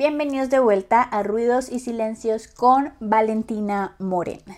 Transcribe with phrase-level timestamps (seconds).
[0.00, 4.56] Bienvenidos de vuelta a Ruidos y Silencios con Valentina Morena.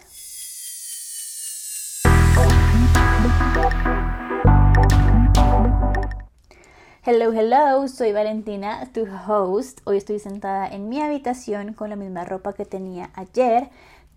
[7.05, 9.81] Hello, hello, soy Valentina, tu host.
[9.83, 13.69] Hoy estoy sentada en mi habitación con la misma ropa que tenía ayer.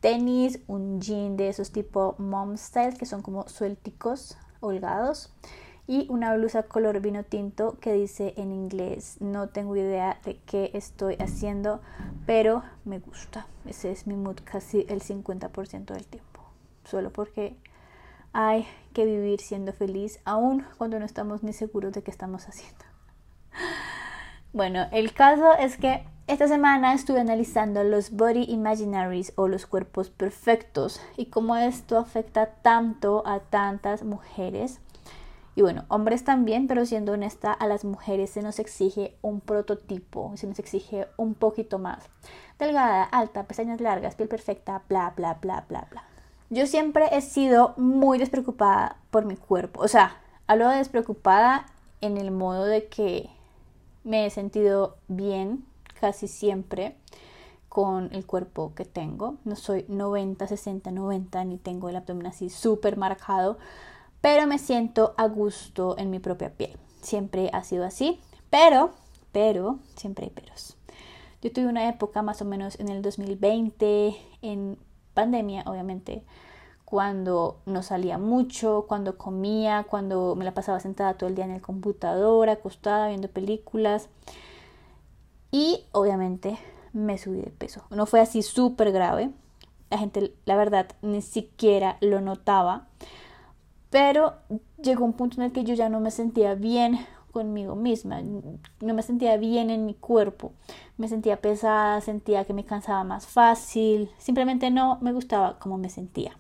[0.02, 5.34] Tenis, un jean de esos tipo mom style que son como suelticos, holgados.
[5.88, 10.71] Y una blusa color vino tinto que dice en inglés, no tengo idea de qué
[10.73, 11.79] estoy haciendo,
[12.25, 13.45] pero me gusta.
[13.66, 16.41] Ese es mi mood casi el 50% del tiempo.
[16.85, 17.55] Solo porque
[18.34, 22.84] hay que vivir siendo feliz, aun cuando no estamos ni seguros de qué estamos haciendo.
[24.52, 30.09] Bueno, el caso es que esta semana estuve analizando los body imaginaries o los cuerpos
[30.09, 34.79] perfectos y cómo esto afecta tanto a tantas mujeres.
[35.55, 40.34] Y bueno, hombres también, pero siendo honesta, a las mujeres se nos exige un prototipo,
[40.36, 42.04] se nos exige un poquito más.
[42.59, 46.04] Delgada, alta, pestañas largas, piel perfecta, bla, bla, bla, bla, bla.
[46.49, 49.82] Yo siempre he sido muy despreocupada por mi cuerpo.
[49.82, 51.66] O sea, hablo de despreocupada
[52.01, 53.29] en el modo de que
[54.04, 55.66] me he sentido bien
[55.99, 56.98] casi siempre
[57.70, 59.35] con el cuerpo que tengo.
[59.44, 63.57] No soy 90, 60, 90, ni tengo el abdomen así súper marcado,
[64.25, 66.79] pero me siento a gusto en mi propia piel.
[67.00, 68.19] Siempre ha sido así,
[68.50, 68.90] pero,
[69.31, 70.78] pero, siempre hay peros.
[71.44, 74.79] Yo tuve una época más o menos en el 2020, en
[75.13, 76.23] pandemia, obviamente,
[76.85, 81.51] cuando no salía mucho, cuando comía, cuando me la pasaba sentada todo el día en
[81.51, 84.09] el computador, acostada, viendo películas.
[85.51, 86.57] Y obviamente
[86.94, 87.84] me subí de peso.
[87.91, 89.29] No fue así súper grave.
[89.91, 92.88] La gente, la verdad, ni siquiera lo notaba.
[93.96, 94.34] Pero
[94.84, 97.00] llegó un punto en el que yo ya no me sentía bien
[97.31, 100.51] conmigo misma, no me sentía bien en mi cuerpo,
[100.97, 105.88] me sentía pesada, sentía que me cansaba más fácil, simplemente no me gustaba cómo me
[105.88, 106.38] sentía.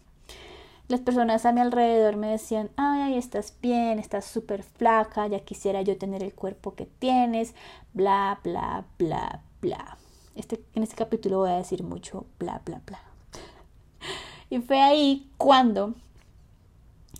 [0.89, 5.81] Las personas a mi alrededor me decían, ay, estás bien, estás súper flaca, ya quisiera
[5.81, 7.55] yo tener el cuerpo que tienes,
[7.93, 9.97] bla, bla, bla, bla.
[10.35, 12.99] Este, en este capítulo voy a decir mucho bla, bla, bla.
[14.49, 15.93] Y fue ahí cuando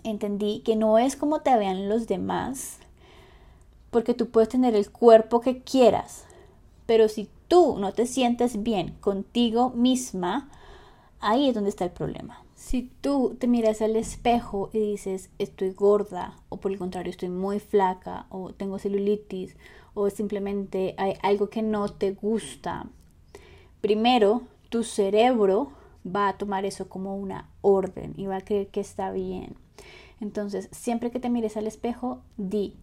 [0.05, 2.79] entendí que no es como te vean los demás,
[3.91, 6.25] porque tú puedes tener el cuerpo que quieras,
[6.85, 10.49] pero si tú no te sientes bien contigo misma,
[11.19, 12.43] ahí es donde está el problema.
[12.55, 17.29] Si tú te miras al espejo y dices estoy gorda o por el contrario estoy
[17.29, 19.55] muy flaca o tengo celulitis
[19.93, 22.87] o simplemente hay algo que no te gusta,
[23.81, 25.71] primero tu cerebro
[26.05, 29.55] va a tomar eso como una orden y va a creer que está bien.
[30.21, 32.75] Entonces, siempre que te mires al espejo, di,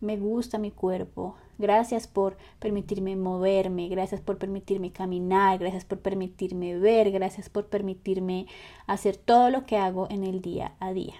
[0.00, 6.78] me gusta mi cuerpo, gracias por permitirme moverme, gracias por permitirme caminar, gracias por permitirme
[6.78, 8.46] ver, gracias por permitirme
[8.86, 11.14] hacer todo lo que hago en el día a día.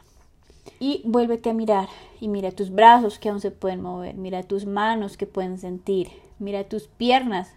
[0.81, 1.89] Y vuélvete a mirar
[2.21, 6.09] y mira tus brazos que aún se pueden mover, mira tus manos que pueden sentir,
[6.39, 7.53] mira tus piernas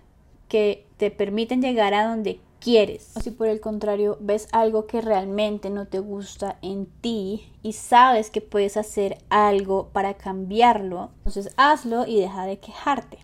[0.48, 3.12] que te permiten llegar a donde quieres.
[3.16, 7.74] O si por el contrario ves algo que realmente no te gusta en ti y
[7.74, 13.18] sabes que puedes hacer algo para cambiarlo, entonces hazlo y deja de quejarte.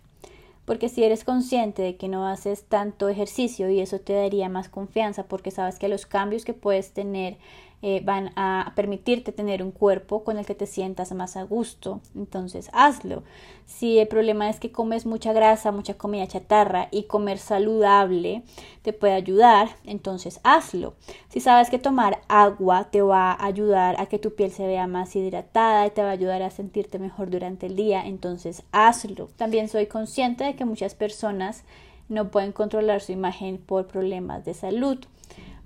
[0.65, 4.67] Porque si eres consciente de que no haces tanto ejercicio y eso te daría más
[4.67, 7.37] confianza porque sabes que los cambios que puedes tener
[7.83, 12.01] eh, van a permitirte tener un cuerpo con el que te sientas más a gusto.
[12.15, 13.21] Entonces, hazlo.
[13.67, 18.41] Si el problema es que comes mucha grasa, mucha comida chatarra y comer saludable
[18.81, 20.95] te puede ayudar, entonces hazlo.
[21.29, 24.87] Si sabes que tomar agua te va a ayudar a que tu piel se vea
[24.87, 29.29] más hidratada y te va a ayudar a sentirte mejor durante el día, entonces hazlo.
[29.35, 31.63] También soy consciente de que muchas personas
[32.09, 34.97] no pueden controlar su imagen por problemas de salud.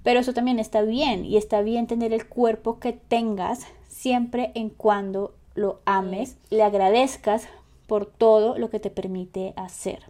[0.04, 4.70] Pero eso también está bien y está bien tener el cuerpo que tengas siempre en
[4.70, 7.48] cuando lo ames, le agradezcas
[7.88, 10.04] por todo lo que te permite hacer.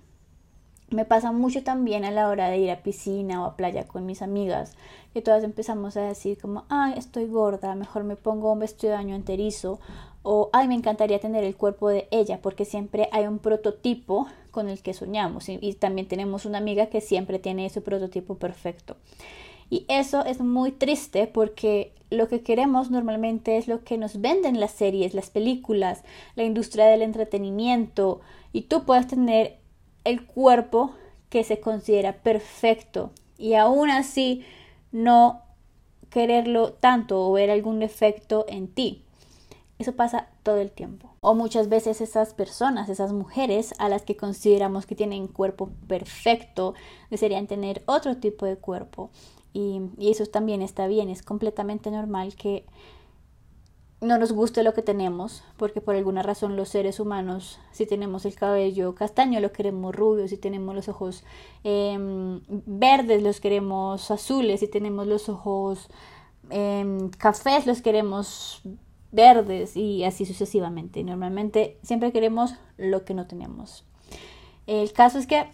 [0.89, 4.05] Me pasa mucho también a la hora de ir a piscina o a playa con
[4.05, 4.73] mis amigas,
[5.13, 8.97] que todas empezamos a decir como, ay, estoy gorda, mejor me pongo un vestido de
[8.97, 9.79] baño enterizo,
[10.21, 14.67] o ay, me encantaría tener el cuerpo de ella, porque siempre hay un prototipo con
[14.67, 18.97] el que soñamos, y, y también tenemos una amiga que siempre tiene ese prototipo perfecto.
[19.71, 24.59] Y eso es muy triste porque lo que queremos normalmente es lo que nos venden
[24.59, 26.03] las series, las películas,
[26.35, 28.19] la industria del entretenimiento.
[28.51, 29.59] Y tú puedes tener
[30.03, 30.91] el cuerpo
[31.29, 34.43] que se considera perfecto y aún así
[34.91, 35.41] no
[36.09, 39.05] quererlo tanto o ver algún defecto en ti.
[39.79, 41.15] Eso pasa todo el tiempo.
[41.21, 46.73] O muchas veces esas personas, esas mujeres a las que consideramos que tienen cuerpo perfecto,
[47.09, 49.11] desearían tener otro tipo de cuerpo.
[49.53, 52.65] Y, eso también está bien, es completamente normal que
[53.99, 58.25] no nos guste lo que tenemos, porque por alguna razón los seres humanos, si tenemos
[58.25, 61.23] el cabello castaño, lo queremos rubio, si tenemos los ojos
[61.63, 65.87] em, verdes, los queremos azules, si tenemos los ojos
[66.49, 68.63] em, cafés, los queremos
[69.11, 71.03] verdes y así sucesivamente.
[71.03, 73.85] Normalmente siempre queremos lo que no tenemos.
[74.67, 75.47] El caso es que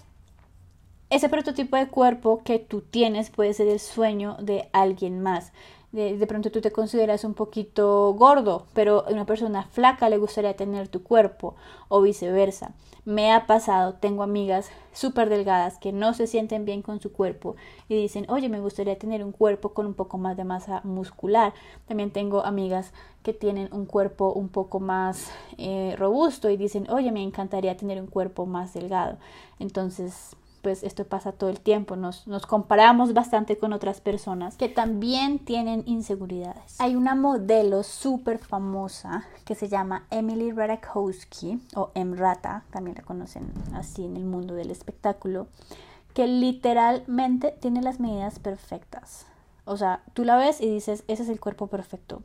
[1.09, 5.51] ese prototipo de cuerpo que tú tienes puede ser el sueño de alguien más
[5.97, 10.55] de, pronto tú te consideras un poquito gordo, pero a una persona flaca le gustaría
[10.55, 11.55] tener tu cuerpo
[11.87, 12.73] o viceversa.
[13.05, 17.55] Me ha pasado, tengo amigas súper delgadas que no se sienten bien con su cuerpo
[17.87, 21.53] y dicen, oye, me gustaría tener un cuerpo con un poco más de masa muscular.
[21.87, 22.91] También tengo amigas
[23.23, 27.99] que tienen un cuerpo un poco más eh, robusto y dicen, oye, me encantaría tener
[27.99, 29.17] un cuerpo más delgado.
[29.57, 34.69] Entonces, pues esto pasa todo el tiempo, nos, nos comparamos bastante con otras personas que
[34.69, 36.79] también tienen inseguridades.
[36.79, 43.51] Hay una modelo súper famosa que se llama Emily Ratajkowski o Emrata, también la conocen
[43.73, 45.47] así en el mundo del espectáculo,
[46.13, 49.25] que literalmente tiene las medidas perfectas.
[49.65, 52.23] O sea, tú la ves y dices, ese es el cuerpo perfecto.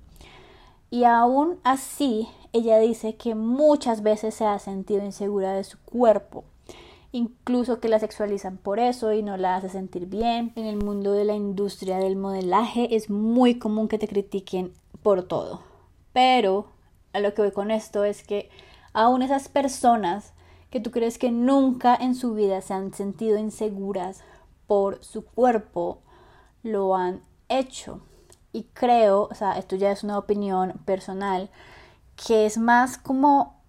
[0.91, 6.45] Y aún así, ella dice que muchas veces se ha sentido insegura de su cuerpo
[7.13, 10.53] incluso que la sexualizan por eso y no la hace sentir bien.
[10.57, 14.73] En el mundo de la industria del modelaje es muy común que te critiquen
[15.03, 15.61] por todo.
[16.13, 16.67] Pero
[17.13, 18.51] a lo que voy con esto es que
[18.95, 20.33] aún esas personas
[20.71, 24.23] que tú crees que nunca en su vida se han sentido inseguras
[24.67, 25.99] por su cuerpo,
[26.63, 28.01] lo han hecho.
[28.55, 31.51] Y creo, o sea, esto ya es una opinión personal,
[32.27, 33.62] que es más como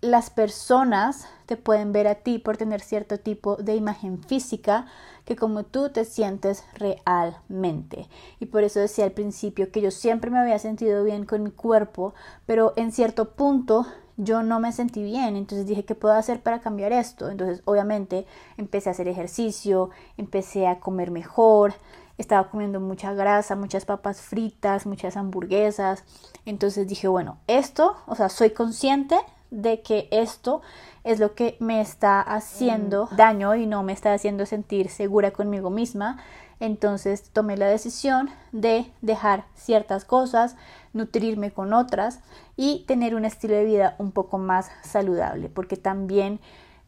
[0.00, 4.86] las personas te pueden ver a ti por tener cierto tipo de imagen física
[5.24, 8.08] que como tú te sientes realmente.
[8.38, 11.50] Y por eso decía al principio que yo siempre me había sentido bien con mi
[11.50, 12.14] cuerpo,
[12.46, 13.86] pero en cierto punto
[14.16, 17.30] yo no me sentí bien, entonces dije, ¿qué puedo hacer para cambiar esto?
[17.30, 21.74] Entonces, obviamente, empecé a hacer ejercicio, empecé a comer mejor,
[22.18, 26.04] estaba comiendo mucha grasa, muchas papas fritas, muchas hamburguesas.
[26.46, 29.16] Entonces dije, bueno, esto, o sea, soy consciente
[29.50, 30.62] de que esto
[31.04, 33.16] es lo que me está haciendo mm.
[33.16, 36.18] daño y no me está haciendo sentir segura conmigo misma.
[36.60, 40.56] Entonces tomé la decisión de dejar ciertas cosas,
[40.92, 42.20] nutrirme con otras
[42.56, 46.40] y tener un estilo de vida un poco más saludable, porque también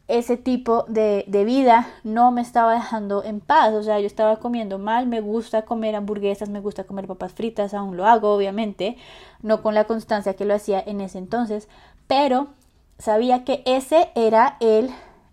[0.07, 4.39] ese tipo de, de, vida no me estaba dejando en paz, o sea, yo estaba
[4.39, 8.97] comiendo mal, me gusta comer hamburguesas, me gusta comer papas fritas, aún lo hago, obviamente,
[9.41, 11.69] no con la constancia que lo hacía en ese entonces,
[12.11, 12.49] pero
[12.97, 14.89] sabía que ese era el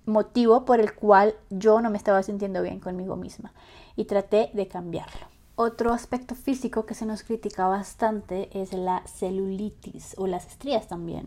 [0.07, 3.53] motivo por el cual yo no me estaba sintiendo bien conmigo misma
[3.97, 5.27] y traté de cambiarlo.
[5.57, 11.27] Otro aspecto físico que se nos critica bastante es la celulitis o las estrías también.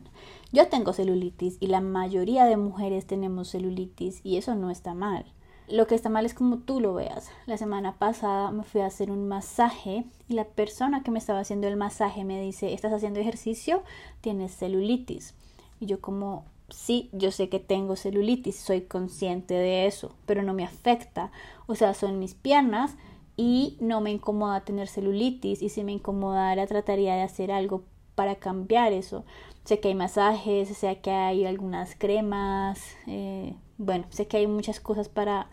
[0.54, 5.26] Yo tengo celulitis y la mayoría de mujeres tenemos celulitis y eso no está mal.
[5.68, 7.30] Lo que está mal es como tú lo veas.
[7.46, 11.40] La semana pasada me fui a hacer un masaje y la persona que me estaba
[11.40, 13.84] haciendo el masaje me dice, ¿estás haciendo ejercicio?
[14.22, 15.34] Tienes celulitis.
[15.80, 20.54] Y yo como, sí, yo sé que tengo celulitis, soy consciente de eso, pero no
[20.54, 21.32] me afecta.
[21.68, 22.96] O sea, son mis piernas
[23.38, 27.84] y no me incomoda tener celulitis y si me incomodara trataría de hacer algo
[28.16, 29.24] para cambiar eso.
[29.64, 34.80] Sé que hay masajes, sé que hay algunas cremas, eh, bueno, sé que hay muchas
[34.80, 35.50] cosas para,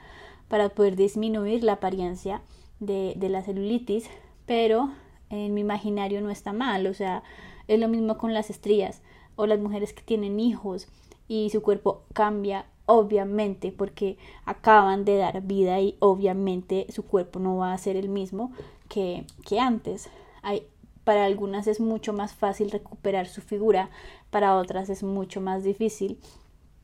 [0.48, 2.42] para poder disminuir la apariencia
[2.78, 4.08] de, de la celulitis,
[4.46, 4.90] pero
[5.30, 7.22] en mi imaginario no está mal, o sea,
[7.66, 9.00] es lo mismo con las estrías
[9.36, 10.88] o las mujeres que tienen hijos
[11.26, 14.16] y su cuerpo cambia obviamente porque
[14.46, 18.52] acaban de dar vida y obviamente su cuerpo no va a ser el mismo
[18.88, 20.08] que, que antes.
[20.42, 20.66] Hay,
[21.04, 23.90] para algunas es mucho más fácil recuperar su figura,
[24.30, 26.18] para otras es mucho más difícil,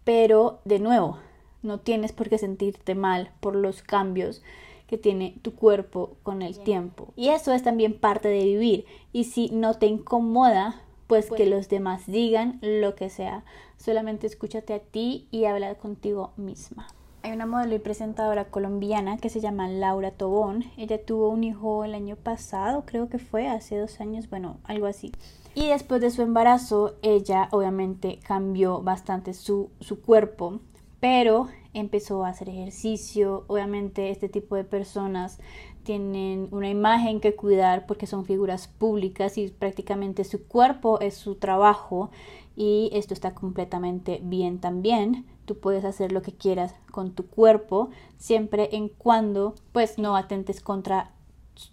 [0.05, 1.19] pero de nuevo,
[1.64, 4.42] no tienes por qué sentirte mal por los cambios
[4.87, 7.09] que tiene tu cuerpo con el tiempo.
[7.16, 8.85] Y eso es también parte de vivir.
[9.12, 13.44] Y si no te incomoda, pues que los demás digan lo que sea.
[13.76, 16.87] Solamente escúchate a ti y habla contigo misma.
[17.23, 20.64] Hay una modelo y presentadora colombiana que se llama Laura Tobón.
[20.76, 24.87] Ella tuvo un hijo el año pasado, creo que fue hace dos años, bueno, algo
[24.87, 25.11] así.
[25.54, 30.61] Y después de su embarazo, ella obviamente cambió bastante su, su cuerpo,
[31.05, 33.45] pero empezó a hacer ejercicio.
[33.49, 35.39] Obviamente este tipo de personas
[35.83, 41.35] tienen una imagen que cuidar porque son figuras públicas y prácticamente su cuerpo es su
[41.35, 42.11] trabajo
[42.57, 45.27] y esto está completamente bien también.
[45.45, 50.63] Tú puedes hacer lo que quieras con tu cuerpo siempre en cuando pues no atentes
[50.63, 51.11] contra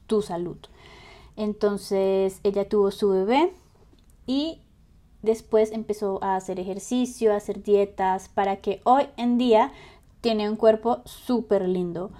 [0.07, 0.57] tu salud.
[1.37, 3.53] Entonces ella tuvo su bebé
[4.27, 4.59] y
[5.21, 9.71] después empezó a hacer ejercicio, a hacer dietas para que hoy en día
[10.21, 12.11] tiene un cuerpo súper lindo.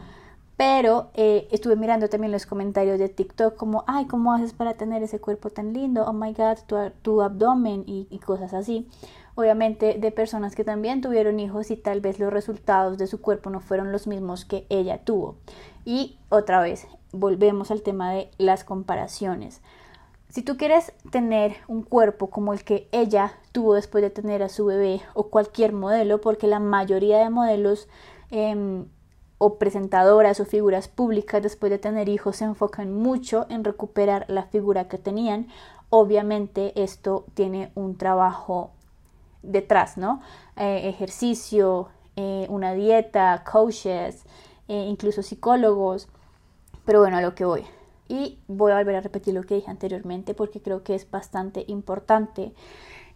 [0.58, 5.02] Pero eh, estuve mirando también los comentarios de TikTok como, ay, ¿cómo haces para tener
[5.02, 6.06] ese cuerpo tan lindo?
[6.06, 6.58] Oh my god,
[7.02, 8.88] tu, abdomen y, y cosas así.
[9.34, 13.50] Obviamente de personas que también tuvieron hijos y tal vez los resultados de su cuerpo
[13.50, 15.36] no fueron los mismos que ella tuvo.
[15.84, 19.62] Y otra vez, volvemos al tema de las comparaciones.
[20.32, 24.48] Si tú quieres tener un cuerpo como el que ella tuvo después de tener a
[24.48, 27.90] su bebé o cualquier modelo, porque la mayoría de modelos
[28.30, 28.86] em,
[29.40, 34.44] o presentadoras o figuras públicas después de tener hijos se enfocan mucho en recuperar la
[34.44, 35.48] figura que tenían.
[35.90, 38.72] Obviamente esto tiene un trabajo
[39.44, 40.22] detrás, ¿no?
[40.56, 44.24] Eh, ejercicio, eh, una dieta, coaches,
[44.70, 46.08] eh, incluso psicólogos.
[46.86, 47.66] Pero bueno, a lo que voy.
[48.12, 51.64] Y voy a volver a repetir lo que dije anteriormente porque creo que es bastante
[51.68, 52.52] importante.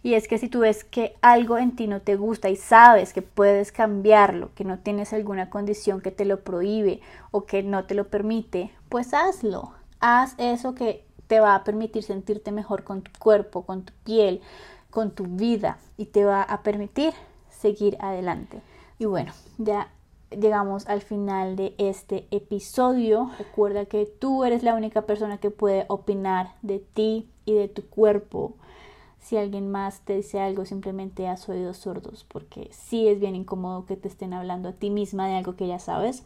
[0.02, 3.12] Y es que si tú ves que algo en ti no te gusta y sabes
[3.12, 7.84] que puedes cambiarlo, que no tienes alguna condición que te lo prohíbe o que no
[7.84, 9.72] te lo permite, pues hazlo.
[10.00, 14.40] Haz eso que te va a permitir sentirte mejor con tu cuerpo, con tu piel,
[14.88, 17.12] con tu vida y te va a permitir
[17.50, 18.62] seguir adelante.
[18.98, 19.90] Y bueno, ya
[20.30, 23.30] llegamos al final de este episodio.
[23.38, 27.86] Recuerda que tú eres la única persona que puede opinar de ti y de tu
[27.86, 28.54] cuerpo
[29.26, 33.84] si alguien más te dice algo, simplemente has oídos sordos, porque sí es bien incómodo
[33.84, 36.22] que te estén hablando a ti misma de algo que ya sabes.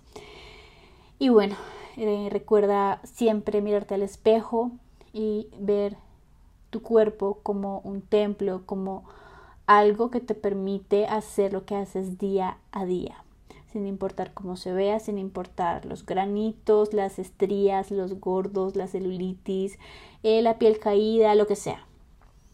[1.19, 1.57] Y bueno,
[1.97, 4.71] eh, recuerda siempre mirarte al espejo
[5.15, 5.97] y ver
[6.69, 9.05] tu cuerpo como un templo, como
[9.65, 13.25] algo que te permite hacer lo que haces día a día,
[13.73, 19.79] sin importar cómo se vea, sin importar los granitos, las estrías, los gordos, la celulitis,
[20.23, 21.87] eh, la piel caída, lo que sea.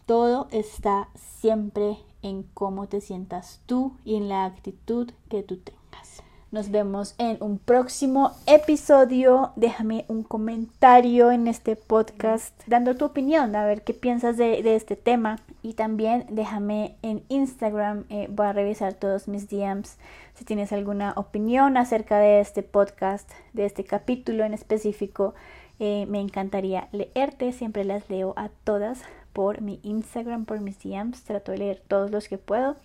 [0.06, 6.22] Todo está siempre en cómo te sientas tú y en la actitud que tú tengas.
[6.52, 9.50] Nos vemos en un próximo episodio.
[9.56, 14.94] Déjame un comentario en este podcast dando tu opinión, a ver qué piensas de, este
[14.94, 15.40] tema.
[15.64, 19.96] Y también déjame en Instagram, eh, voy a revisar todos mis DMs
[20.36, 25.34] si tienes alguna opinión acerca de este podcast, de este capítulo en específico.
[25.80, 31.24] Eh, me encantaría leerte, siempre las leo a todas por mi Instagram, por mis DMs.
[31.24, 32.76] Trato de leer todos los que puedo.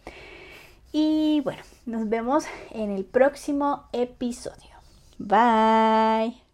[0.92, 4.72] Y bueno, nos vemos en el próximo episodio.
[5.18, 6.51] Bye.